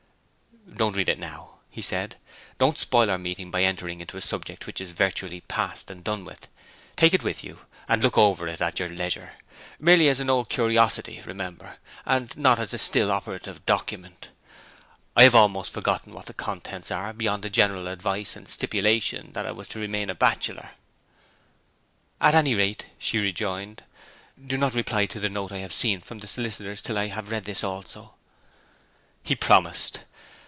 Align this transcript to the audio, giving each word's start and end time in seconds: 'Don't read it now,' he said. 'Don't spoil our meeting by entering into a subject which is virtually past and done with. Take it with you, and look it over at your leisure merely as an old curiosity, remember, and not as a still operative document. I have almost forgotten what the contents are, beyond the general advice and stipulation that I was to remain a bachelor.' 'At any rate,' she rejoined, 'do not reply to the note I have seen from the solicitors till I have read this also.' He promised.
'Don't 0.75 0.95
read 0.95 1.09
it 1.09 1.19
now,' 1.19 1.59
he 1.69 1.81
said. 1.81 2.15
'Don't 2.57 2.77
spoil 2.77 3.11
our 3.11 3.17
meeting 3.17 3.51
by 3.51 3.61
entering 3.61 3.99
into 3.99 4.15
a 4.15 4.21
subject 4.21 4.65
which 4.65 4.79
is 4.79 4.93
virtually 4.93 5.41
past 5.41 5.91
and 5.91 6.01
done 6.03 6.23
with. 6.23 6.47
Take 6.95 7.13
it 7.13 7.23
with 7.23 7.43
you, 7.43 7.59
and 7.89 8.01
look 8.01 8.15
it 8.15 8.19
over 8.19 8.47
at 8.47 8.79
your 8.79 8.87
leisure 8.87 9.33
merely 9.79 10.07
as 10.07 10.19
an 10.19 10.29
old 10.29 10.49
curiosity, 10.49 11.21
remember, 11.25 11.77
and 12.05 12.35
not 12.37 12.57
as 12.57 12.73
a 12.73 12.77
still 12.77 13.11
operative 13.11 13.63
document. 13.65 14.29
I 15.15 15.23
have 15.23 15.35
almost 15.35 15.73
forgotten 15.73 16.13
what 16.13 16.27
the 16.27 16.33
contents 16.33 16.89
are, 16.89 17.11
beyond 17.11 17.43
the 17.43 17.49
general 17.49 17.87
advice 17.87 18.35
and 18.37 18.47
stipulation 18.47 19.33
that 19.33 19.45
I 19.45 19.51
was 19.51 19.67
to 19.69 19.79
remain 19.79 20.09
a 20.09 20.15
bachelor.' 20.15 20.71
'At 22.21 22.33
any 22.33 22.55
rate,' 22.55 22.85
she 22.97 23.17
rejoined, 23.19 23.83
'do 24.47 24.57
not 24.57 24.73
reply 24.73 25.05
to 25.07 25.19
the 25.19 25.29
note 25.29 25.51
I 25.51 25.57
have 25.59 25.73
seen 25.73 25.99
from 25.99 26.19
the 26.19 26.27
solicitors 26.27 26.81
till 26.81 26.97
I 26.97 27.07
have 27.07 27.29
read 27.29 27.43
this 27.45 27.63
also.' 27.63 28.13
He 29.21 29.35
promised. 29.35 30.05